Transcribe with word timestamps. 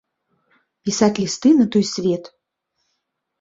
Пісаць 0.89 1.17
лісты 1.21 1.49
на 1.59 1.65
той 1.75 1.85
свет! 1.93 2.23